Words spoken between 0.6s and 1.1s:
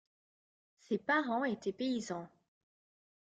Ses